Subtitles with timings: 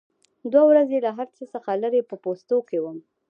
[0.51, 2.97] دوه ورځې له هر څه څخه لرې په پوستو کې وم.